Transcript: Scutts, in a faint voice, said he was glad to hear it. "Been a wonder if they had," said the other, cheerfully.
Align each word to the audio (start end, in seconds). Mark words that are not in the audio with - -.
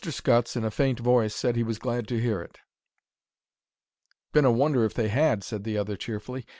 Scutts, 0.09 0.55
in 0.55 0.63
a 0.63 0.71
faint 0.71 0.99
voice, 0.99 1.35
said 1.35 1.55
he 1.55 1.61
was 1.61 1.77
glad 1.77 2.07
to 2.07 2.19
hear 2.19 2.41
it. 2.41 2.57
"Been 4.31 4.45
a 4.45 4.51
wonder 4.51 4.83
if 4.83 4.95
they 4.95 5.09
had," 5.09 5.43
said 5.43 5.63
the 5.63 5.77
other, 5.77 5.95
cheerfully. 5.95 6.47